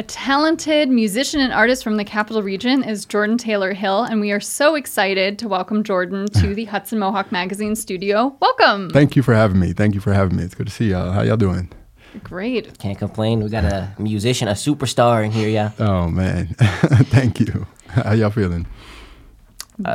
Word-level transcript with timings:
A 0.00 0.02
talented 0.02 0.88
musician 0.88 1.40
and 1.40 1.52
artist 1.52 1.84
from 1.84 1.98
the 1.98 2.04
capital 2.06 2.42
region 2.42 2.82
is 2.82 3.04
Jordan 3.04 3.36
Taylor 3.36 3.74
Hill, 3.74 4.04
and 4.04 4.18
we 4.18 4.32
are 4.32 4.40
so 4.40 4.74
excited 4.74 5.38
to 5.40 5.46
welcome 5.46 5.84
Jordan 5.84 6.26
to 6.40 6.54
the 6.54 6.64
Hudson 6.64 6.98
Mohawk 6.98 7.30
Magazine 7.30 7.76
studio. 7.76 8.34
Welcome. 8.40 8.88
Thank 8.88 9.14
you 9.14 9.22
for 9.22 9.34
having 9.34 9.60
me. 9.60 9.74
Thank 9.74 9.94
you 9.94 10.00
for 10.00 10.14
having 10.14 10.38
me. 10.38 10.42
It's 10.44 10.54
good 10.54 10.68
to 10.68 10.72
see 10.72 10.88
y'all. 10.88 11.12
How 11.12 11.20
y'all 11.20 11.36
doing? 11.36 11.70
Great. 12.24 12.78
Can't 12.78 12.96
complain. 12.98 13.42
We 13.44 13.50
got 13.50 13.64
a 13.66 13.94
musician, 13.98 14.48
a 14.48 14.52
superstar 14.52 15.22
in 15.22 15.32
here, 15.32 15.50
yeah. 15.50 15.72
Oh 15.78 16.08
man, 16.08 16.46
thank 17.10 17.38
you. 17.38 17.66
How 17.88 18.14
y'all 18.14 18.30
feeling? 18.30 18.66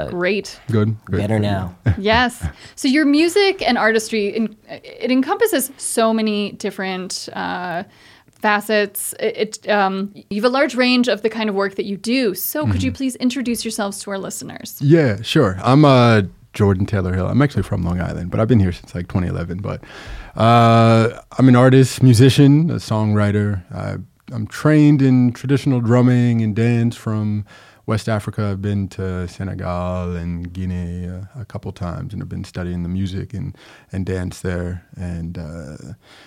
Great. 0.10 0.60
Good. 0.72 1.04
Good. 1.06 1.18
Better 1.18 1.40
now. 1.40 1.76
Yes. 1.98 2.46
So 2.76 2.88
your 2.88 3.06
music 3.06 3.68
and 3.68 3.76
artistry, 3.76 4.28
in- 4.28 4.56
it 4.70 5.10
encompasses 5.10 5.72
so 5.78 6.14
many 6.14 6.52
different 6.52 7.28
uh, 7.34 7.84
facets. 8.40 9.14
It, 9.20 9.66
it, 9.66 9.70
um, 9.70 10.14
you 10.30 10.42
have 10.42 10.50
a 10.50 10.54
large 10.54 10.76
range 10.76 11.08
of 11.08 11.22
the 11.22 11.30
kind 11.30 11.50
of 11.50 11.56
work 11.56 11.76
that 11.76 11.86
you 11.86 11.98
do. 11.98 12.36
So 12.36 12.68
could 12.68 12.84
you 12.84 12.92
please 12.92 13.16
introduce 13.18 13.64
yourselves 13.64 14.00
to 14.02 14.12
our 14.12 14.18
listeners? 14.18 14.78
Yeah, 14.82 15.22
sure. 15.22 15.58
I'm 15.64 15.86
uh, 15.86 16.24
Jordan 16.54 16.86
Taylor 16.86 17.14
Hill. 17.14 17.28
I'm 17.28 17.42
actually 17.42 17.64
from 17.64 17.84
Long 17.84 18.02
Island, 18.02 18.32
but 18.32 18.40
I've 18.40 18.48
been 18.48 18.60
here 18.60 18.72
since 18.72 18.96
like 18.96 19.08
2011. 19.08 19.60
But 19.60 19.84
uh, 20.36 21.22
I'm 21.38 21.48
an 21.48 21.56
artist, 21.56 22.02
musician, 22.02 22.72
a 22.72 22.76
songwriter. 22.76 23.64
I, 23.72 23.98
I'm 24.34 24.48
trained 24.48 25.02
in 25.02 25.34
traditional 25.34 25.82
drumming 25.82 26.42
and 26.42 26.56
dance 26.56 26.96
from 26.96 27.46
West 27.86 28.10
Africa. 28.10 28.50
I've 28.52 28.62
been 28.62 28.88
to 28.90 29.28
Senegal 29.28 30.16
and 30.16 30.52
Guinea 30.52 31.08
uh, 31.08 31.22
a 31.36 31.46
couple 31.46 31.72
times, 31.72 32.14
and 32.14 32.22
I've 32.22 32.30
been 32.30 32.44
studying 32.44 32.84
the 32.84 32.90
music 32.90 33.34
and, 33.34 33.56
and 33.92 34.06
dance 34.06 34.42
there. 34.42 34.86
And 34.96 35.38
uh, 35.38 35.78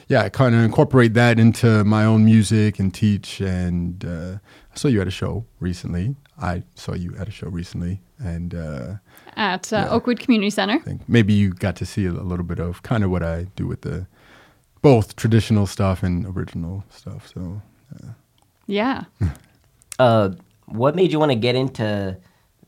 yeah, 0.08 0.22
I 0.22 0.28
kind 0.28 0.54
of 0.54 0.62
incorporate 0.62 1.14
that 1.14 1.38
into 1.38 1.84
my 1.84 2.04
own 2.04 2.24
music 2.24 2.78
and 2.78 2.94
teach. 2.94 3.40
And 3.40 4.04
uh, 4.04 4.38
I 4.72 4.76
saw 4.76 4.88
you 4.88 5.00
at 5.00 5.08
a 5.08 5.12
show 5.12 5.44
recently. 5.60 6.14
I 6.40 6.62
saw 6.76 6.94
you 6.94 7.16
at 7.18 7.26
a 7.26 7.32
show 7.32 7.48
recently, 7.48 8.00
and 8.20 8.54
uh, 8.54 8.94
At 9.36 9.72
uh, 9.72 9.88
Oakwood 9.90 10.20
Community 10.20 10.50
Center. 10.50 10.74
I 10.74 10.78
think 10.78 11.08
maybe 11.08 11.32
you 11.32 11.52
got 11.52 11.74
to 11.76 11.86
see 11.86 12.06
a 12.06 12.12
little 12.12 12.44
bit 12.44 12.60
of 12.60 12.84
kind 12.84 13.02
of 13.02 13.10
what 13.10 13.24
I 13.24 13.48
do 13.56 13.66
with 13.66 13.80
the 13.80 14.06
both 14.80 15.16
traditional 15.16 15.66
stuff 15.66 16.04
and 16.04 16.24
original 16.24 16.84
stuff. 16.90 17.28
So 17.34 17.60
Yeah. 18.66 19.04
Uh, 19.98 20.30
what 20.70 20.94
made 20.94 21.12
you 21.12 21.18
want 21.18 21.32
to 21.32 21.36
get 21.36 21.54
into 21.54 22.16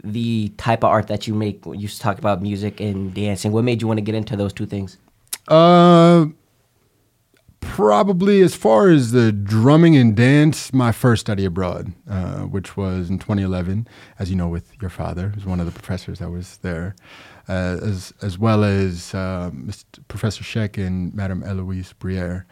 the 0.02 0.48
type 0.56 0.84
of 0.84 0.90
art 0.90 1.08
that 1.08 1.26
you 1.26 1.34
make? 1.34 1.64
You 1.66 1.88
talk 1.88 2.18
about 2.18 2.42
music 2.42 2.80
and 2.80 3.12
dancing. 3.14 3.52
What 3.52 3.64
made 3.64 3.82
you 3.82 3.88
want 3.88 3.98
to 3.98 4.02
get 4.02 4.14
into 4.14 4.36
those 4.36 4.52
two 4.52 4.66
things? 4.66 4.96
Uh, 5.48 6.26
probably 7.80 8.42
as 8.42 8.54
far 8.54 8.90
as 8.90 9.12
the 9.12 9.32
drumming 9.32 9.96
and 9.96 10.14
dance, 10.14 10.70
my 10.70 10.92
first 10.92 11.22
study 11.22 11.46
abroad, 11.46 11.94
uh, 12.10 12.40
which 12.40 12.76
was 12.76 13.08
in 13.08 13.18
2011, 13.18 13.88
as 14.18 14.28
you 14.28 14.36
know, 14.36 14.48
with 14.48 14.70
your 14.82 14.90
father, 14.90 15.30
who's 15.30 15.46
one 15.46 15.60
of 15.60 15.66
the 15.66 15.72
professors 15.72 16.18
that 16.18 16.30
was 16.30 16.58
there, 16.58 16.94
uh, 17.48 17.78
as 17.82 18.12
as 18.20 18.38
well 18.38 18.64
as 18.64 19.14
uh. 19.14 19.50
Professor 20.08 20.44
Sheck 20.44 20.76
and 20.76 21.14
Madame 21.14 21.42
Eloise 21.42 21.94
Briere. 21.94 22.44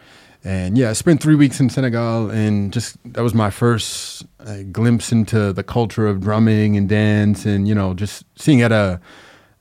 And 0.44 0.78
yeah, 0.78 0.88
I 0.88 0.92
spent 0.94 1.22
three 1.22 1.34
weeks 1.34 1.60
in 1.60 1.68
Senegal, 1.68 2.30
and 2.30 2.72
just 2.72 2.96
that 3.12 3.22
was 3.22 3.34
my 3.34 3.50
first 3.50 4.24
uh, 4.40 4.62
glimpse 4.72 5.12
into 5.12 5.52
the 5.52 5.62
culture 5.62 6.06
of 6.06 6.20
drumming 6.20 6.76
and 6.78 6.88
dance, 6.88 7.44
and 7.44 7.68
you 7.68 7.74
know, 7.74 7.92
just 7.92 8.24
seeing 8.36 8.62
at 8.62 8.72
a 8.72 8.98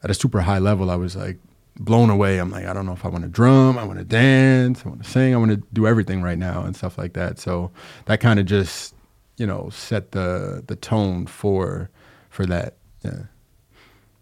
at 0.02 0.10
a 0.10 0.14
super 0.14 0.42
high 0.42 0.60
level. 0.60 0.90
I 0.90 0.96
was 0.96 1.18
like 1.18 1.40
blown 1.80 2.10
away. 2.10 2.40
I'm 2.40 2.52
like, 2.52 2.66
I 2.66 2.74
don't 2.74 2.86
know 2.86 2.94
if 2.94 3.06
I 3.06 3.08
want 3.08 3.24
to 3.24 3.30
drum, 3.30 3.78
I 3.78 3.84
want 3.84 4.00
to 4.00 4.06
dance, 4.06 4.84
I 4.86 4.90
want 4.90 5.04
to 5.04 5.10
sing, 5.10 5.34
I 5.34 5.38
want 5.38 5.52
to 5.52 5.64
do 5.74 5.88
everything 5.88 6.22
right 6.22 6.38
now 6.38 6.64
and 6.64 6.76
stuff 6.76 6.98
like 6.98 7.14
that. 7.14 7.40
So 7.40 7.72
that 8.06 8.20
kind 8.20 8.40
of 8.40 8.46
just, 8.46 8.96
you 9.38 9.46
know, 9.46 9.70
set 9.72 10.12
the 10.12 10.64
the 10.68 10.76
tone 10.76 11.26
for 11.28 11.90
for 12.30 12.46
that. 12.46 12.76
Yeah. 13.04 13.24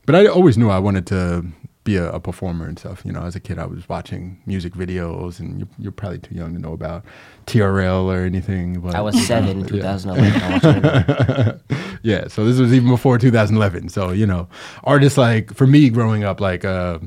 But 0.06 0.16
I 0.16 0.28
always 0.28 0.58
knew 0.58 0.70
I 0.70 0.80
wanted 0.80 1.08
to 1.08 1.46
be 1.86 1.96
a, 1.96 2.12
a 2.12 2.20
performer 2.20 2.68
and 2.68 2.78
stuff. 2.78 3.04
You 3.06 3.14
know, 3.14 3.22
as 3.22 3.36
a 3.36 3.40
kid, 3.40 3.58
I 3.58 3.66
was 3.66 3.88
watching 3.88 4.42
music 4.46 4.74
videos, 4.74 5.40
and 5.40 5.60
you're, 5.60 5.68
you're 5.80 5.92
probably 5.94 6.20
too 6.20 6.36
young 6.36 6.54
to 6.54 6.60
know 6.60 6.74
about 6.74 7.06
TRL 7.46 8.06
or 8.06 8.26
anything. 8.26 8.82
But 8.82 8.96
I 8.96 9.02
was 9.02 9.16
seven 9.26 9.62
in 9.62 9.68
2011. 9.68 10.86
I 10.86 11.98
yeah, 12.04 12.28
so 12.28 12.44
this 12.44 12.60
was 12.60 12.74
even 12.74 12.90
before 12.90 13.18
2011. 13.18 13.90
So 13.90 14.12
you 14.12 14.26
know, 14.26 14.50
artists 14.84 15.18
like 15.18 15.54
for 15.54 15.66
me 15.66 15.90
growing 15.90 16.26
up, 16.26 16.42
like 16.42 16.66
uh, 16.66 17.00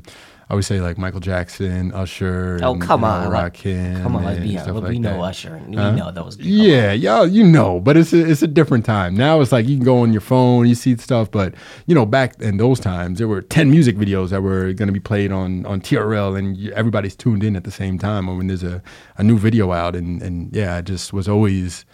I 0.51 0.55
would 0.55 0.65
say 0.65 0.81
like 0.81 0.97
Michael 0.97 1.21
Jackson, 1.21 1.93
Usher. 1.93 2.59
Oh, 2.63 2.73
and, 2.73 2.81
come 2.81 3.03
know, 3.03 3.07
on. 3.09 3.31
like-. 3.31 3.63
Come 3.63 4.17
on, 4.17 4.25
let's 4.25 4.41
be 4.41 4.57
honest. 4.57 4.75
like 4.75 4.89
we 4.91 4.99
know 4.99 5.13
that. 5.13 5.21
Usher. 5.21 5.55
and 5.57 5.71
We 5.71 5.77
Huh? 5.77 5.91
know 5.91 6.11
those. 6.11 6.37
people. 6.37 6.51
Yeah, 6.53 6.93
yeah, 6.93 7.25
you 7.25 7.45
know, 7.45 7.81
but 7.81 7.99
it's 7.99 8.15
a, 8.15 8.27
it's 8.31 8.41
a 8.43 8.47
different 8.47 8.87
time. 8.87 9.15
Now 9.15 9.43
it's 9.43 9.53
like 9.53 9.69
you 9.69 9.77
can 9.77 9.85
go 9.85 9.99
on 10.01 10.13
your 10.13 10.23
phone, 10.23 10.67
you 10.67 10.75
see 10.75 10.97
stuff, 10.97 11.31
but 11.31 11.55
you 11.87 11.95
know, 11.95 12.07
back 12.07 12.41
in 12.41 12.57
those 12.57 12.81
times, 12.81 13.19
there 13.19 13.29
were 13.29 13.43
ten 13.43 13.71
music 13.71 13.97
videos 13.97 14.31
that 14.31 14.43
were 14.43 14.73
going 14.73 14.87
to 14.89 14.93
be 14.93 15.01
played 15.01 15.33
on 15.33 15.67
on 15.67 15.83
TRL, 15.83 16.39
and 16.39 16.71
everybody's 16.73 17.15
tuned 17.15 17.45
in 17.45 17.55
at 17.55 17.65
the 17.65 17.71
same 17.71 17.99
time. 17.99 18.27
Or 18.29 18.37
when 18.39 18.47
there's 18.47 18.65
a, 18.65 18.83
a 19.19 19.23
new 19.23 19.37
video 19.39 19.73
out, 19.73 19.95
and 19.95 20.23
and 20.23 20.55
yeah, 20.57 20.77
I 20.77 20.81
just 20.81 21.13
was 21.13 21.29
always 21.29 21.85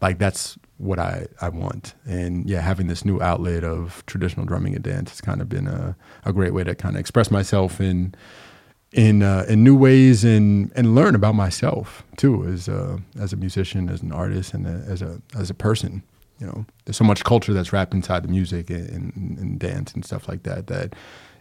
like 0.00 0.18
that's 0.18 0.56
what 0.78 0.98
I 0.98 1.26
I 1.40 1.48
want, 1.48 1.94
and 2.06 2.48
yeah, 2.48 2.60
having 2.60 2.88
this 2.88 3.04
new 3.04 3.20
outlet 3.20 3.64
of 3.64 4.04
traditional 4.06 4.44
drumming 4.46 4.74
and 4.74 4.82
dance 4.82 5.10
has 5.10 5.20
kind 5.20 5.40
of 5.40 5.48
been 5.48 5.66
a 5.66 5.96
a 6.24 6.32
great 6.32 6.52
way 6.52 6.64
to 6.64 6.74
kind 6.74 6.96
of 6.96 7.00
express 7.00 7.30
myself 7.30 7.80
in 7.80 8.14
in 8.92 9.22
uh, 9.22 9.44
in 9.48 9.62
new 9.62 9.76
ways 9.76 10.24
and 10.24 10.72
and 10.74 10.94
learn 10.94 11.14
about 11.14 11.34
myself 11.34 12.04
too 12.16 12.44
as 12.46 12.68
a, 12.68 13.00
as 13.18 13.32
a 13.32 13.36
musician, 13.36 13.88
as 13.88 14.02
an 14.02 14.12
artist, 14.12 14.54
and 14.54 14.66
a, 14.66 14.84
as 14.88 15.02
a 15.02 15.20
as 15.36 15.50
a 15.50 15.54
person. 15.54 16.02
You 16.40 16.46
know, 16.46 16.66
there's 16.84 16.96
so 16.96 17.04
much 17.04 17.24
culture 17.24 17.52
that's 17.52 17.72
wrapped 17.72 17.94
inside 17.94 18.24
the 18.24 18.28
music 18.28 18.68
and, 18.68 19.14
and, 19.14 19.38
and 19.38 19.58
dance 19.58 19.92
and 19.92 20.04
stuff 20.04 20.28
like 20.28 20.42
that 20.42 20.66
that 20.66 20.94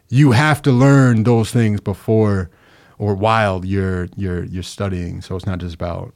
you 0.09 0.31
have 0.31 0.61
to 0.61 0.71
learn 0.71 1.23
those 1.23 1.51
things 1.51 1.81
before 1.81 2.51
or 2.97 3.15
while 3.15 3.65
you're 3.65 4.09
you're 4.15 4.43
you're 4.45 4.63
studying. 4.63 5.21
So 5.21 5.35
it's 5.35 5.45
not 5.45 5.59
just 5.59 5.75
about 5.75 6.13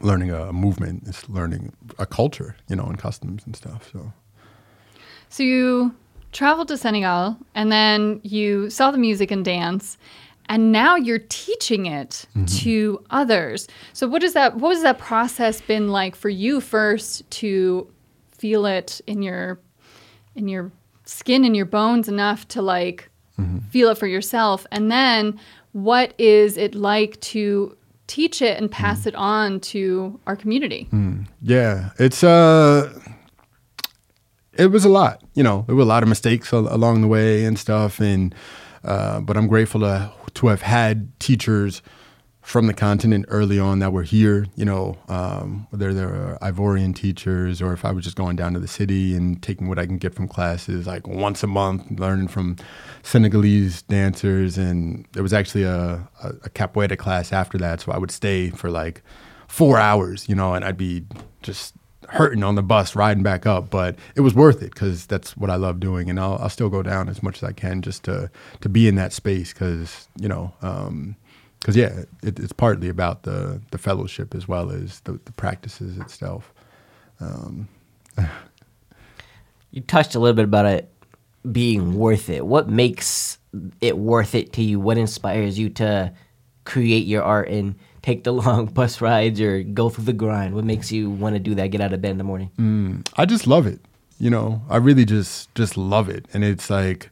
learning 0.00 0.30
a 0.30 0.52
movement; 0.52 1.04
it's 1.06 1.28
learning 1.28 1.72
a 1.98 2.06
culture, 2.06 2.56
you 2.68 2.76
know, 2.76 2.84
and 2.84 2.98
customs 2.98 3.44
and 3.46 3.56
stuff. 3.56 3.90
So. 3.92 4.12
So 5.28 5.42
you 5.42 5.94
traveled 6.32 6.68
to 6.68 6.76
Senegal 6.76 7.36
and 7.54 7.72
then 7.72 8.20
you 8.22 8.70
saw 8.70 8.90
the 8.90 8.98
music 8.98 9.30
and 9.30 9.44
dance 9.44 9.96
and 10.48 10.70
now 10.70 10.94
you're 10.96 11.24
teaching 11.28 11.86
it 11.86 12.26
mm-hmm. 12.36 12.44
to 12.44 13.04
others. 13.10 13.66
So 13.92 14.06
what 14.06 14.22
is 14.22 14.34
that 14.34 14.56
what 14.56 14.74
has 14.74 14.82
that 14.82 14.98
process 14.98 15.60
been 15.60 15.88
like 15.88 16.14
for 16.14 16.28
you 16.28 16.60
first 16.60 17.28
to 17.32 17.90
feel 18.30 18.66
it 18.66 19.00
in 19.06 19.22
your 19.22 19.58
in 20.34 20.48
your 20.48 20.70
skin 21.04 21.44
and 21.44 21.56
your 21.56 21.66
bones 21.66 22.08
enough 22.08 22.46
to 22.48 22.62
like 22.62 23.08
mm-hmm. 23.38 23.58
feel 23.70 23.88
it 23.88 23.98
for 23.98 24.06
yourself 24.06 24.66
and 24.70 24.90
then 24.90 25.38
what 25.72 26.12
is 26.18 26.56
it 26.56 26.74
like 26.74 27.18
to 27.20 27.76
teach 28.06 28.40
it 28.42 28.58
and 28.58 28.70
pass 28.70 29.06
it 29.06 29.14
on 29.14 29.60
to 29.60 30.18
our 30.26 30.36
community? 30.36 30.88
Yeah, 31.42 31.90
it's 31.98 32.22
uh, 32.24 32.92
it 34.54 34.68
was 34.68 34.84
a 34.84 34.88
lot. 34.88 35.22
You 35.34 35.42
know, 35.42 35.64
there 35.66 35.76
were 35.76 35.82
a 35.82 35.86
lot 35.86 36.02
of 36.02 36.08
mistakes 36.08 36.52
al- 36.52 36.72
along 36.74 37.02
the 37.02 37.08
way 37.08 37.44
and 37.44 37.58
stuff, 37.58 38.00
and 38.00 38.34
uh, 38.84 39.20
but 39.20 39.36
I'm 39.36 39.46
grateful 39.48 39.80
to 39.80 40.12
to 40.34 40.46
have 40.48 40.62
had 40.62 41.18
teachers 41.18 41.82
from 42.46 42.68
the 42.68 42.72
continent 42.72 43.24
early 43.26 43.58
on 43.58 43.80
that 43.80 43.92
were 43.92 44.04
here. 44.04 44.46
You 44.54 44.64
know, 44.64 44.96
um, 45.08 45.66
whether 45.70 45.92
they're 45.92 46.38
Ivorian 46.40 46.94
teachers 46.94 47.60
or 47.60 47.72
if 47.72 47.84
I 47.84 47.90
was 47.90 48.04
just 48.04 48.16
going 48.16 48.36
down 48.36 48.52
to 48.52 48.60
the 48.60 48.68
city 48.68 49.16
and 49.16 49.42
taking 49.42 49.66
what 49.66 49.80
I 49.80 49.86
can 49.86 49.98
get 49.98 50.14
from 50.14 50.28
classes, 50.28 50.86
like 50.86 51.08
once 51.08 51.42
a 51.42 51.48
month, 51.48 51.98
learning 51.98 52.28
from 52.28 52.54
Senegalese 53.02 53.82
dancers, 53.82 54.56
and 54.56 55.08
there 55.12 55.24
was 55.24 55.32
actually 55.32 55.64
a, 55.64 56.08
a, 56.22 56.28
a 56.44 56.50
capoeira 56.50 56.96
class 56.96 57.32
after 57.32 57.58
that, 57.58 57.80
so 57.80 57.90
I 57.90 57.98
would 57.98 58.12
stay 58.12 58.50
for 58.50 58.70
like 58.70 59.02
four 59.48 59.76
hours, 59.76 60.28
you 60.28 60.36
know, 60.36 60.54
and 60.54 60.64
I'd 60.64 60.78
be 60.78 61.04
just 61.42 61.74
hurting 62.10 62.44
on 62.44 62.54
the 62.54 62.62
bus 62.62 62.94
riding 62.94 63.24
back 63.24 63.44
up, 63.44 63.70
but 63.70 63.96
it 64.14 64.20
was 64.20 64.34
worth 64.34 64.62
it 64.62 64.72
because 64.72 65.06
that's 65.06 65.36
what 65.36 65.50
I 65.50 65.56
love 65.56 65.80
doing, 65.80 66.08
and 66.08 66.20
I'll, 66.20 66.38
I'll 66.40 66.48
still 66.48 66.68
go 66.68 66.84
down 66.84 67.08
as 67.08 67.24
much 67.24 67.42
as 67.42 67.42
I 67.42 67.52
can 67.52 67.82
just 67.82 68.04
to 68.04 68.30
to 68.60 68.68
be 68.68 68.86
in 68.86 68.94
that 68.94 69.12
space 69.12 69.52
because 69.52 70.06
you 70.20 70.28
know, 70.28 70.54
because 71.60 71.76
yeah, 71.76 72.04
it, 72.22 72.38
it's 72.38 72.52
partly 72.52 72.88
about 72.88 73.22
the 73.22 73.60
the 73.70 73.78
fellowship 73.78 74.34
as 74.34 74.46
well 74.46 74.70
as 74.70 75.00
the, 75.00 75.20
the 75.24 75.32
practices 75.32 75.98
itself. 75.98 76.52
Um, 77.20 77.68
you 79.70 79.80
touched 79.82 80.14
a 80.14 80.18
little 80.18 80.36
bit 80.36 80.44
about 80.44 80.66
it 80.66 80.90
being 81.50 81.94
worth 81.94 82.28
it. 82.28 82.46
What 82.46 82.68
makes 82.68 83.38
it 83.80 83.98
worth 83.98 84.34
it 84.34 84.52
to 84.54 84.62
you? 84.62 84.80
What 84.80 84.98
inspires 84.98 85.58
you 85.58 85.68
to 85.70 86.12
create 86.64 87.06
your 87.06 87.22
art 87.22 87.48
and 87.48 87.76
take 88.02 88.24
the 88.24 88.32
long 88.32 88.66
bus 88.66 89.00
rides 89.00 89.40
or 89.40 89.62
go 89.62 89.88
through 89.88 90.04
the 90.04 90.12
grind? 90.12 90.54
What 90.54 90.64
makes 90.64 90.92
you 90.92 91.10
want 91.10 91.34
to 91.34 91.40
do 91.40 91.54
that? 91.56 91.68
Get 91.68 91.80
out 91.80 91.92
of 91.92 92.02
bed 92.02 92.12
in 92.12 92.18
the 92.18 92.24
morning. 92.24 92.50
Mm, 92.58 93.08
I 93.16 93.26
just 93.26 93.46
love 93.46 93.66
it. 93.66 93.80
You 94.18 94.30
know, 94.30 94.62
I 94.70 94.78
really 94.78 95.04
just 95.04 95.54
just 95.54 95.76
love 95.76 96.08
it, 96.08 96.24
and 96.32 96.42
it's 96.42 96.70
like 96.70 97.10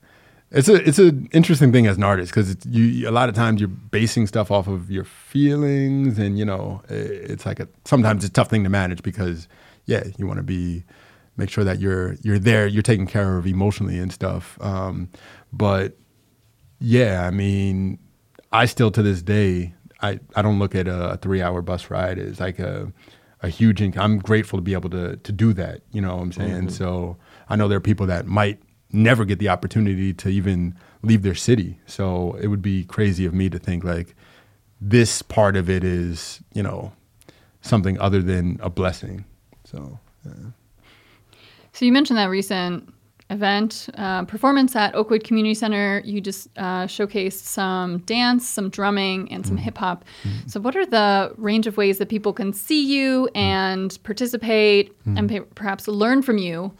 it's 0.55 0.69
a 0.69 0.75
it's 0.89 0.99
an 0.99 1.29
interesting 1.33 1.73
thing 1.73 1.87
as 1.87 1.97
an 1.97 2.05
artist 2.05 2.33
because 2.33 2.56
you 2.65 3.09
a 3.09 3.11
lot 3.11 3.29
of 3.29 3.35
times 3.35 3.61
you're 3.61 3.69
basing 3.69 4.27
stuff 4.27 4.51
off 4.51 4.69
of 4.69 4.91
your 4.91 5.05
feelings, 5.05 6.19
and 6.19 6.39
you 6.39 6.45
know, 6.45 6.81
it's 6.89 7.45
like 7.45 7.61
a 7.61 7.69
sometimes 7.85 8.25
it's 8.25 8.31
a 8.31 8.33
tough 8.33 8.49
thing 8.49 8.62
to 8.65 8.71
manage 8.71 9.03
because 9.03 9.49
yeah, 9.87 10.05
you 10.17 10.27
want 10.27 10.39
to 10.39 10.45
be 10.45 10.85
make 11.37 11.51
sure 11.51 11.65
that 11.65 11.81
you're 11.81 12.15
you're 12.23 12.39
there, 12.39 12.67
you're 12.67 12.83
taken 12.83 13.06
care 13.06 13.37
of 13.37 13.47
emotionally 13.47 13.99
and 13.99 14.12
stuff. 14.12 14.56
Um, 14.61 15.11
but 15.53 15.97
yeah, 16.79 17.27
I 17.27 17.31
mean, 17.31 17.99
I 18.53 18.67
still 18.67 18.91
to 18.93 19.03
this 19.03 19.23
day, 19.23 19.75
I, 20.03 20.21
I 20.37 20.43
don't 20.43 20.59
look 20.59 20.75
at 20.75 20.87
a, 20.87 21.19
three 21.21 21.43
hour 21.43 21.62
bus 21.62 21.91
ride 21.91 22.19
as 22.19 22.41
like 22.41 22.59
a 22.59 22.93
a 23.43 23.49
huge. 23.49 23.81
Inc- 23.81 23.99
I'm 23.99 24.19
grateful 24.19 24.59
to 24.59 24.62
be 24.62 24.75
able 24.75 24.91
to 24.91 25.17
to 25.17 25.33
do 25.33 25.53
that. 25.55 25.81
You 25.91 26.00
know 26.00 26.15
what 26.15 26.23
I'm 26.23 26.33
saying? 26.33 26.71
So 26.71 27.17
I 27.49 27.57
know 27.57 27.69
there 27.69 27.79
are 27.79 27.81
people 27.81 28.07
that 28.07 28.27
might 28.27 28.61
never 28.94 29.25
get 29.25 29.38
the 29.38 29.49
opportunity 29.49 30.14
to 30.14 30.29
even 30.29 30.75
leave 31.02 31.23
their 31.23 31.35
city. 31.35 31.79
So 31.87 32.37
it 32.41 32.46
would 32.46 32.62
be 32.62 32.85
crazy 32.85 33.26
of 33.26 33.35
me 33.35 33.50
to 33.50 33.58
think 33.58 33.85
like 33.85 34.14
this 34.81 35.23
part 35.23 35.56
of 35.56 35.69
it 35.69 35.85
is 35.85 36.41
you 36.52 36.62
know 36.62 36.93
something 37.61 37.99
other 38.00 38.23
than 38.23 38.58
a 38.62 38.70
blessing. 38.70 39.25
So. 39.64 39.99
Yeah. 40.25 40.32
So 41.73 41.85
you 41.85 41.93
mentioned 41.93 42.19
that 42.19 42.26
recent 42.26 42.94
event 43.31 43.88
uh, 43.96 44.25
performance 44.25 44.76
at 44.76 44.94
Oakwood 44.94 45.25
Community 45.25 45.55
Center. 45.55 46.02
You 46.05 46.20
just 46.20 46.49
uh, 46.56 46.85
showcased 46.85 47.43
some 47.44 47.99
dance, 48.00 48.49
some 48.49 48.69
drumming, 48.69 49.31
and 49.32 49.44
some 49.44 49.56
mm-hmm. 49.56 49.64
hip 49.64 49.79
hop. 49.79 50.05
Mm-hmm. 50.23 50.49
So, 50.49 50.61
what 50.61 50.76
are 50.76 50.87
the 50.87 51.32
range 51.37 51.67
of 51.67 51.76
ways 51.76 51.99
that 51.99 52.08
people 52.08 52.32
can 52.32 52.52
see 52.52 52.85
you 52.85 53.29
mm-hmm. 53.29 53.38
and 53.38 53.99
participate 54.05 54.94
and 55.06 55.29
pe- 55.29 55.40
perhaps 55.40 55.88
learn 55.88 56.23
from 56.23 56.38
you 56.38 56.73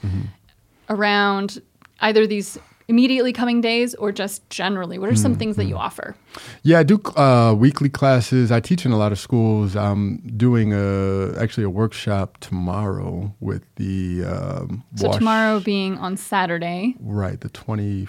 around 0.89 1.61
either 2.05 2.27
these 2.27 2.59
immediately 2.87 3.33
coming 3.33 3.61
days 3.63 3.95
or 3.95 4.13
just 4.13 4.49
generally? 4.51 4.99
What 4.99 5.09
are 5.11 5.17
some 5.17 5.35
things 5.37 5.57
that 5.57 5.65
you 5.65 5.77
offer? 5.77 6.15
Yeah, 6.63 6.81
I 6.81 6.83
do 6.83 7.01
uh, 7.17 7.55
weekly 7.59 7.89
classes. 7.89 8.53
I 8.53 8.61
teach 8.61 8.85
in 8.87 8.93
a 8.93 8.99
lot 8.99 9.11
of 9.11 9.19
schools. 9.19 9.75
I'm 9.75 10.19
doing 10.37 10.73
a 10.75 11.35
actually 11.41 11.65
a 11.65 11.71
workshop 11.71 12.39
tomorrow 12.41 13.35
with 13.41 13.63
the 13.77 14.25
um, 14.25 14.85
So, 14.97 15.09
Wash- 15.09 15.17
tomorrow 15.19 15.61
being 15.61 15.97
on 15.99 16.17
Saturday, 16.17 16.95
right 17.01 17.41
the 17.41 17.49
twenty 17.49 18.07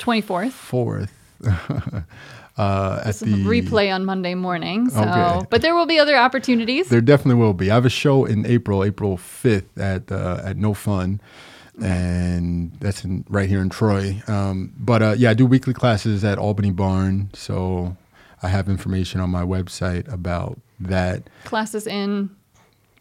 24th. 0.00 0.50
fourth. 0.50 1.12
uh, 2.56 3.02
at 3.04 3.16
the 3.16 3.26
replay 3.44 3.92
on 3.94 4.04
Monday 4.04 4.34
morning. 4.34 4.90
So, 4.90 5.00
Okay. 5.02 5.46
but 5.50 5.62
there 5.62 5.74
will 5.74 5.86
be 5.86 5.98
other 5.98 6.16
opportunities. 6.16 6.88
There 6.88 7.00
definitely 7.00 7.40
will 7.42 7.54
be. 7.54 7.70
I 7.70 7.74
have 7.74 7.86
a 7.86 7.90
show 7.90 8.24
in 8.24 8.46
April, 8.46 8.84
April 8.84 9.16
fifth 9.16 9.76
at 9.78 10.10
uh, 10.12 10.40
at 10.44 10.56
No 10.56 10.74
Fun, 10.74 11.20
and 11.80 12.72
that's 12.80 13.04
in 13.04 13.24
right 13.28 13.48
here 13.48 13.60
in 13.60 13.68
Troy. 13.68 14.22
Um, 14.28 14.72
but 14.76 15.02
uh, 15.02 15.14
yeah, 15.16 15.30
I 15.30 15.34
do 15.34 15.46
weekly 15.46 15.74
classes 15.74 16.24
at 16.24 16.38
Albany 16.38 16.70
Barn, 16.70 17.30
so 17.32 17.96
I 18.42 18.48
have 18.48 18.68
information 18.68 19.20
on 19.20 19.30
my 19.30 19.42
website 19.42 20.10
about 20.12 20.60
that. 20.80 21.28
Classes 21.44 21.86
in 21.86 22.30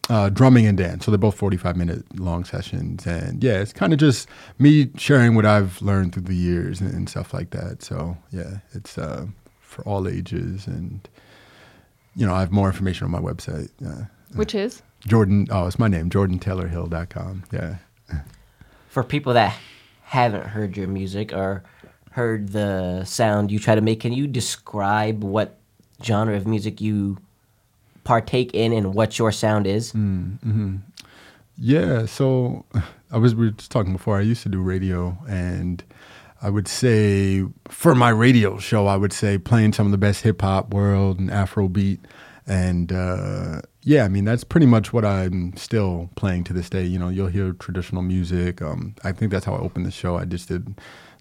uh, 0.10 0.30
drumming 0.30 0.66
and 0.68 0.78
dance. 0.78 1.06
So 1.06 1.12
they're 1.12 1.18
both 1.18 1.36
45 1.36 1.76
minute 1.78 2.20
long 2.20 2.44
sessions. 2.44 3.06
And 3.08 3.44
yeah, 3.44 3.60
it's 3.60 3.74
kind 3.74 3.94
of 3.94 4.00
just 4.00 4.28
me 4.60 4.92
sharing 4.98 5.36
what 5.36 5.46
I've 5.46 5.82
learned 5.82 6.14
through 6.14 6.24
the 6.24 6.36
years 6.36 6.82
and, 6.82 6.94
and 6.94 7.10
stuff 7.10 7.34
like 7.34 7.52
that. 7.52 7.82
So 7.82 8.18
yeah, 8.32 8.58
it's 8.74 8.98
uh, 8.98 9.28
for 9.60 9.84
all 9.84 10.08
ages. 10.08 10.68
And, 10.68 11.08
you 12.16 12.26
know, 12.26 12.34
I 12.34 12.42
have 12.42 12.52
more 12.52 12.68
information 12.68 13.06
on 13.06 13.12
my 13.12 13.20
website. 13.20 13.70
Uh, 13.86 14.06
which 14.36 14.56
is 14.56 14.82
Jordan, 15.08 15.48
oh, 15.50 15.68
it's 15.68 15.80
my 15.80 15.88
name, 15.88 16.10
jordantaylorshill.com. 16.10 17.44
Yeah. 17.52 17.78
For 18.92 19.06
people 19.06 19.34
that 19.36 19.58
haven't 20.04 20.48
heard 20.48 20.76
your 20.76 20.88
music 20.90 21.32
or 21.32 21.64
heard 22.12 22.50
the 22.50 23.06
sound 23.06 23.50
you 23.50 23.58
try 23.58 23.74
to 23.74 23.80
make, 23.80 24.02
can 24.02 24.12
you 24.12 24.28
describe 24.28 25.24
what 25.24 25.58
genre 26.04 26.36
of 26.36 26.46
music 26.46 26.82
you 26.82 27.18
partake 28.04 28.54
in 28.54 28.74
and 28.74 28.94
what 28.94 29.18
your 29.18 29.32
sound 29.32 29.66
is? 29.66 29.92
Hmm, 29.92 30.34
mm-hmm. 30.46 30.76
Yeah, 31.58 32.06
so 32.06 32.66
I 33.10 33.18
was 33.18 33.34
we 33.34 33.46
were 33.46 33.52
just 33.52 33.72
talking 33.72 33.94
before. 33.94 34.18
I 34.18 34.24
used 34.24 34.44
to 34.44 34.50
do 34.50 34.62
radio, 34.62 35.18
and 35.26 35.82
I 36.42 36.50
would 36.50 36.68
say 36.68 37.46
for 37.70 37.96
my 37.96 38.10
radio 38.10 38.58
show, 38.58 38.88
I 38.88 38.98
would 38.98 39.14
say 39.14 39.38
playing 39.38 39.72
some 39.72 39.86
of 39.86 39.94
the 39.94 39.98
best 39.98 40.24
hip 40.24 40.42
hop, 40.42 40.74
world, 40.74 41.18
and 41.18 41.30
Afrobeat, 41.30 42.00
and 42.48 42.92
uh, 42.92 43.62
yeah, 43.84 44.04
I 44.04 44.08
mean 44.08 44.26
that's 44.26 44.44
pretty 44.44 44.66
much 44.66 44.94
what 44.94 45.06
I'm 45.06 45.56
still 45.56 46.10
playing 46.16 46.44
to 46.46 46.54
this 46.54 46.70
day. 46.70 46.84
You 46.84 47.00
know, 47.00 47.10
you'll 47.10 47.28
hear 47.28 47.54
traditional 47.54 48.02
music. 48.02 48.62
Um, 48.62 48.96
I 49.04 49.12
think 49.12 49.32
that's 49.32 49.46
how 49.46 49.56
I 49.56 49.60
opened 49.60 49.86
the 49.86 49.92
show. 49.92 50.18
I 50.18 50.26
just 50.26 50.48
did 50.48 50.80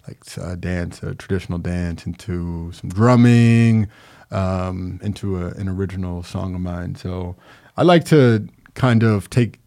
like 0.08 0.18
uh, 0.38 0.56
dance, 0.56 1.02
a 1.02 1.14
traditional 1.14 1.58
dance, 1.58 2.06
into 2.06 2.72
some 2.72 2.90
drumming, 2.90 3.88
um, 4.30 4.98
into 5.02 5.42
a, 5.42 5.48
an 5.50 5.68
original 5.68 6.22
song 6.22 6.54
of 6.54 6.60
mine. 6.60 6.94
So 6.94 7.36
I 7.76 7.82
like 7.82 8.04
to 8.06 8.48
kind 8.74 9.02
of 9.02 9.30
take 9.30 9.60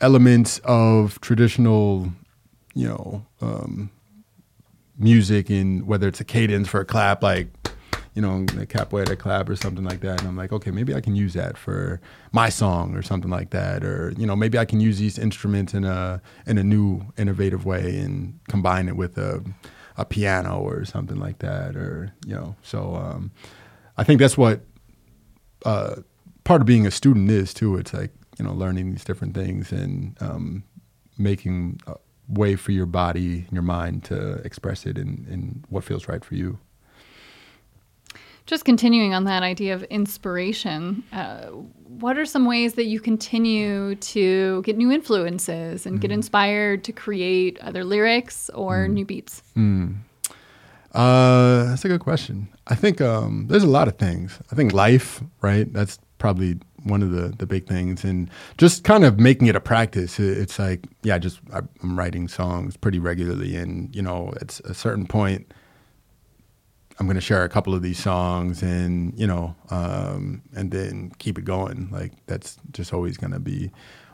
elements 0.00 0.60
of 0.64 1.20
traditional, 1.20 2.12
you 2.74 2.88
know, 2.88 3.26
um, 3.40 3.90
music 4.98 5.50
and 5.50 5.86
whether 5.86 6.08
it's 6.08 6.20
a 6.20 6.24
cadence 6.24 6.68
for 6.68 6.80
a 6.80 6.84
clap, 6.84 7.22
like, 7.22 7.48
you 8.14 8.22
know, 8.22 8.44
capoeira 8.66 9.18
clap 9.18 9.48
or 9.48 9.56
something 9.56 9.84
like 9.84 10.00
that. 10.00 10.20
And 10.20 10.28
I'm 10.28 10.36
like, 10.36 10.52
okay, 10.52 10.70
maybe 10.70 10.94
I 10.94 11.00
can 11.00 11.16
use 11.16 11.34
that 11.34 11.58
for 11.58 12.00
my 12.32 12.48
song 12.48 12.94
or 12.94 13.02
something 13.02 13.30
like 13.30 13.50
that. 13.50 13.84
Or, 13.84 14.12
you 14.16 14.26
know, 14.26 14.36
maybe 14.36 14.58
I 14.58 14.64
can 14.64 14.80
use 14.80 14.98
these 14.98 15.18
instruments 15.18 15.74
in 15.74 15.84
a, 15.84 16.22
in 16.46 16.56
a 16.56 16.64
new, 16.64 17.02
innovative 17.16 17.64
way 17.66 17.98
and 17.98 18.38
combine 18.48 18.88
it 18.88 18.96
with 18.96 19.18
a, 19.18 19.44
a 19.96 20.04
piano 20.04 20.60
or 20.60 20.84
something 20.84 21.18
like 21.18 21.38
that. 21.40 21.76
Or, 21.76 22.12
you 22.26 22.34
know, 22.34 22.56
so 22.62 22.94
um, 22.94 23.32
I 23.96 24.04
think 24.04 24.20
that's 24.20 24.38
what 24.38 24.60
uh, 25.64 25.96
part 26.44 26.60
of 26.60 26.66
being 26.66 26.86
a 26.86 26.90
student 26.90 27.30
is 27.30 27.52
too. 27.54 27.76
It's 27.76 27.92
like 27.92 28.12
you 28.38 28.44
know 28.44 28.52
learning 28.52 28.90
these 28.90 29.04
different 29.04 29.34
things 29.34 29.72
and 29.72 30.16
um, 30.20 30.64
making 31.18 31.80
a 31.86 31.96
way 32.28 32.56
for 32.56 32.72
your 32.72 32.86
body 32.86 33.44
and 33.46 33.52
your 33.52 33.62
mind 33.62 34.04
to 34.04 34.34
express 34.44 34.86
it 34.86 34.96
in, 34.96 35.26
in 35.28 35.64
what 35.68 35.84
feels 35.84 36.08
right 36.08 36.24
for 36.24 36.34
you. 36.34 36.58
Just 38.46 38.64
continuing 38.64 39.14
on 39.14 39.24
that 39.24 39.42
idea 39.42 39.74
of 39.74 39.82
inspiration. 39.84 41.02
Uh, 41.12 41.46
what 41.98 42.18
are 42.18 42.26
some 42.26 42.44
ways 42.44 42.74
that 42.74 42.84
you 42.84 43.00
continue 43.00 43.94
to 43.96 44.62
get 44.62 44.76
new 44.76 44.90
influences 44.90 45.86
and 45.86 46.00
get 46.00 46.10
inspired 46.10 46.84
to 46.84 46.92
create 46.92 47.58
other 47.60 47.84
lyrics 47.84 48.50
or 48.50 48.88
new 48.88 49.04
beats? 49.04 49.42
Uh, 50.92 51.64
that's 51.64 51.84
a 51.84 51.88
good 51.88 52.00
question. 52.00 52.48
I 52.66 52.74
think 52.74 53.00
um, 53.00 53.46
there's 53.48 53.64
a 53.64 53.68
lot 53.68 53.88
of 53.88 53.96
things. 53.96 54.38
I 54.52 54.54
think 54.54 54.72
life, 54.72 55.22
right? 55.42 55.70
That's 55.72 55.98
probably 56.18 56.58
one 56.84 57.02
of 57.02 57.10
the, 57.10 57.28
the 57.36 57.46
big 57.46 57.66
things, 57.66 58.04
and 58.04 58.30
just 58.58 58.84
kind 58.84 59.04
of 59.04 59.18
making 59.18 59.48
it 59.48 59.56
a 59.56 59.60
practice. 59.60 60.20
It's 60.20 60.58
like, 60.58 60.86
yeah, 61.02 61.18
just 61.18 61.40
I'm 61.52 61.98
writing 61.98 62.28
songs 62.28 62.76
pretty 62.76 62.98
regularly, 62.98 63.56
and 63.56 63.94
you 63.94 64.02
know, 64.02 64.32
at 64.40 64.60
a 64.60 64.74
certain 64.74 65.06
point, 65.06 65.52
I'm 66.98 67.06
going 67.06 67.16
to 67.16 67.20
share 67.20 67.44
a 67.44 67.48
couple 67.48 67.74
of 67.74 67.82
these 67.82 67.98
songs, 67.98 68.62
and 68.62 69.18
you 69.18 69.26
know, 69.26 69.56
um, 69.70 70.42
and 70.54 70.70
then 70.70 71.12
keep 71.18 71.38
it 71.38 71.44
going. 71.44 71.88
Like 71.90 72.12
that's 72.26 72.56
just 72.72 72.92
always 72.92 73.16
going 73.16 73.32
to 73.32 73.40
be 73.40 73.70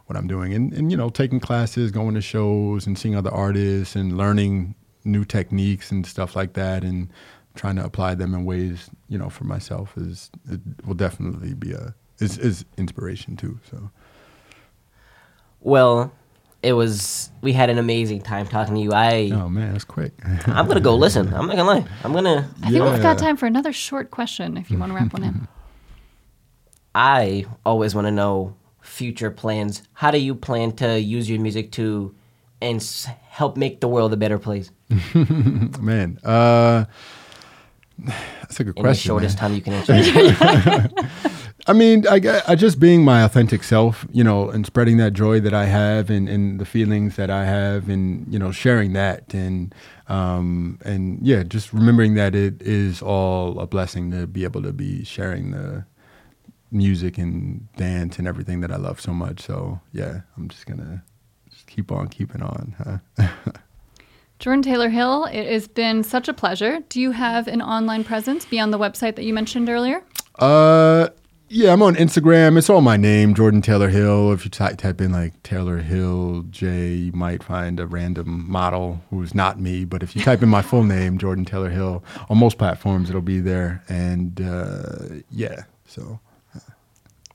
what 0.06 0.16
I'm 0.16 0.26
doing, 0.26 0.54
and 0.54 0.72
and 0.72 0.90
you 0.90 0.96
know, 0.96 1.10
taking 1.10 1.40
classes, 1.40 1.90
going 1.90 2.14
to 2.14 2.20
shows, 2.22 2.86
and 2.86 2.98
seeing 2.98 3.14
other 3.14 3.32
artists, 3.32 3.96
and 3.96 4.16
learning 4.16 4.74
new 5.04 5.24
techniques 5.24 5.90
and 5.90 6.06
stuff 6.06 6.36
like 6.36 6.54
that, 6.54 6.82
and 6.82 7.10
trying 7.54 7.76
to 7.76 7.84
apply 7.84 8.14
them 8.14 8.34
in 8.34 8.44
ways 8.44 8.88
you 9.08 9.18
know 9.18 9.28
for 9.28 9.44
myself 9.44 9.96
is 9.96 10.30
it 10.50 10.60
will 10.86 10.94
definitely 10.94 11.54
be 11.54 11.72
a 11.72 11.94
is 12.18 12.38
is 12.38 12.64
inspiration 12.76 13.36
too. 13.36 13.58
So 13.70 13.90
Well, 15.60 16.12
it 16.62 16.72
was. 16.74 17.30
We 17.40 17.52
had 17.52 17.70
an 17.70 17.78
amazing 17.78 18.20
time 18.22 18.46
talking 18.46 18.74
to 18.74 18.80
you. 18.80 18.92
I 18.92 19.30
oh 19.32 19.48
man, 19.48 19.72
that's 19.72 19.84
quick. 19.84 20.12
I'm 20.46 20.66
gonna 20.66 20.80
go 20.80 20.94
listen. 20.96 21.32
I'm 21.32 21.46
not 21.46 21.56
gonna 21.56 21.64
lie. 21.80 21.84
I'm 22.04 22.12
gonna. 22.12 22.48
I 22.62 22.70
think 22.70 22.84
we've 22.84 23.02
got 23.02 23.18
time 23.18 23.36
for 23.36 23.46
another 23.46 23.72
short 23.72 24.10
question 24.10 24.56
if 24.56 24.70
you 24.70 24.78
want 24.78 24.90
to 24.92 24.96
wrap 24.96 25.12
one 25.12 25.24
in. 25.24 25.48
I 26.94 27.46
always 27.64 27.94
want 27.94 28.06
to 28.06 28.10
know 28.10 28.56
future 28.80 29.30
plans. 29.30 29.82
How 29.92 30.10
do 30.10 30.18
you 30.18 30.34
plan 30.34 30.72
to 30.72 30.98
use 31.00 31.30
your 31.30 31.40
music 31.40 31.70
to 31.72 32.14
and 32.60 32.76
s- 32.80 33.06
help 33.28 33.56
make 33.56 33.80
the 33.80 33.88
world 33.88 34.12
a 34.12 34.16
better 34.18 34.38
place 34.38 34.70
man, 35.80 36.18
uh, 36.24 36.84
that's 38.40 38.60
a 38.60 38.64
good 38.64 38.76
in 38.76 38.82
question. 38.82 38.84
the 38.84 38.94
shortest 38.94 39.36
man. 39.36 39.40
time 39.40 39.54
you 39.54 39.62
can 39.62 39.72
answer? 39.74 40.90
I 41.66 41.72
mean, 41.72 42.06
I, 42.08 42.42
I 42.48 42.54
just 42.54 42.80
being 42.80 43.04
my 43.04 43.22
authentic 43.22 43.62
self, 43.62 44.06
you 44.12 44.24
know, 44.24 44.48
and 44.50 44.64
spreading 44.64 44.96
that 44.96 45.12
joy 45.12 45.40
that 45.40 45.54
I 45.54 45.66
have 45.66 46.10
and, 46.10 46.28
and 46.28 46.58
the 46.60 46.64
feelings 46.64 47.16
that 47.16 47.30
I 47.30 47.44
have 47.44 47.88
and, 47.88 48.32
you 48.32 48.38
know, 48.38 48.50
sharing 48.50 48.92
that 48.94 49.34
and, 49.34 49.74
um, 50.08 50.78
and 50.84 51.18
yeah, 51.22 51.42
just 51.42 51.72
remembering 51.72 52.14
that 52.14 52.34
it 52.34 52.60
is 52.62 53.02
all 53.02 53.58
a 53.60 53.66
blessing 53.66 54.10
to 54.12 54.26
be 54.26 54.44
able 54.44 54.62
to 54.62 54.72
be 54.72 55.04
sharing 55.04 55.50
the 55.50 55.84
music 56.70 57.18
and 57.18 57.68
dance 57.76 58.18
and 58.18 58.26
everything 58.26 58.60
that 58.60 58.72
I 58.72 58.76
love 58.76 59.00
so 59.00 59.12
much. 59.12 59.40
So 59.40 59.80
yeah, 59.92 60.20
I'm 60.36 60.48
just 60.48 60.66
going 60.66 60.78
to 60.80 61.02
just 61.50 61.66
keep 61.66 61.92
on 61.92 62.08
keeping 62.08 62.42
on. 62.42 63.02
Huh? 63.18 63.28
Jordan 64.38 64.62
Taylor 64.62 64.88
Hill, 64.88 65.26
it 65.26 65.52
has 65.52 65.68
been 65.68 66.02
such 66.02 66.26
a 66.26 66.32
pleasure. 66.32 66.80
Do 66.88 66.98
you 66.98 67.10
have 67.10 67.46
an 67.46 67.60
online 67.60 68.04
presence 68.04 68.46
beyond 68.46 68.72
the 68.72 68.78
website 68.78 69.16
that 69.16 69.24
you 69.24 69.34
mentioned 69.34 69.68
earlier? 69.68 70.02
Uh, 70.38 71.08
Yeah, 71.52 71.72
I'm 71.72 71.82
on 71.82 71.96
Instagram. 71.96 72.56
It's 72.56 72.70
all 72.70 72.80
my 72.80 72.96
name, 72.96 73.34
Jordan 73.34 73.60
Taylor 73.60 73.88
Hill. 73.88 74.30
If 74.30 74.44
you 74.44 74.52
ty- 74.52 74.74
type 74.74 75.00
in 75.00 75.10
like 75.10 75.42
Taylor 75.42 75.78
Hill 75.78 76.44
J, 76.48 76.90
you 76.92 77.12
might 77.12 77.42
find 77.42 77.80
a 77.80 77.88
random 77.88 78.48
model 78.48 79.00
who's 79.10 79.34
not 79.34 79.58
me. 79.58 79.84
But 79.84 80.04
if 80.04 80.14
you 80.14 80.22
type 80.22 80.44
in 80.44 80.48
my 80.48 80.62
full 80.62 80.84
name, 80.84 81.18
Jordan 81.18 81.44
Taylor 81.44 81.70
Hill, 81.70 82.04
on 82.28 82.38
most 82.38 82.56
platforms, 82.56 83.10
it'll 83.10 83.20
be 83.20 83.40
there. 83.40 83.82
And 83.88 84.40
uh, 84.40 85.22
yeah, 85.28 85.64
so 85.86 86.20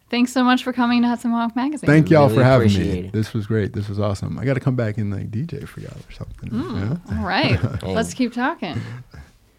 Thanks 0.09 0.31
so 0.31 0.45
much 0.45 0.63
for 0.63 0.71
coming 0.71 1.01
to 1.01 1.09
Hudson 1.09 1.31
Mohawk 1.31 1.55
Magazine. 1.57 1.87
thank 1.87 2.09
y'all 2.09 2.29
Really 2.29 2.35
for 2.37 2.43
having 2.45 2.73
me. 2.73 2.89
it. 3.07 3.11
This 3.11 3.33
was 3.33 3.47
great. 3.47 3.73
This 3.73 3.89
was 3.89 3.99
awesome. 3.99 4.39
I 4.39 4.45
got 4.45 4.53
to 4.53 4.59
come 4.61 4.77
back 4.77 4.97
and 4.97 5.11
like 5.11 5.29
DJ 5.29 5.67
for 5.67 5.81
y'all 5.81 5.91
or 6.07 6.11
something. 6.13 6.49
Mm. 6.51 7.01
Yeah? 7.09 7.17
All 7.17 7.25
right. 7.25 7.83
Let's 7.83 8.13
keep 8.13 8.31
talking. 8.31 8.79